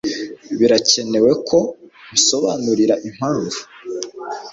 birakenewe 0.59 1.31
ko 1.47 1.57
musobanurira 2.09 2.95
impamvu 3.07 3.59